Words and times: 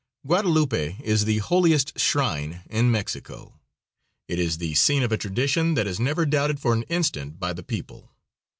Guadalupe 0.25 0.95
is 1.03 1.25
the 1.25 1.37
holiest 1.37 1.99
shrine 1.99 2.63
in 2.71 2.89
Mexico. 2.89 3.59
It 4.27 4.39
is 4.39 4.57
the 4.57 4.73
scene 4.73 5.03
of 5.03 5.11
a 5.11 5.15
tradition 5.17 5.75
that 5.75 5.85
is 5.85 5.99
never 5.99 6.25
doubted 6.25 6.59
for 6.59 6.73
an 6.73 6.85
instant 6.89 7.39
by 7.39 7.53
the 7.53 7.61
people. 7.61 8.09